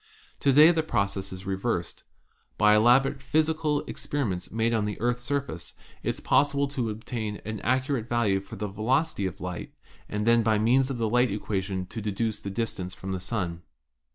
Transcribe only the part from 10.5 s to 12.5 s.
means of the light equation to deduce the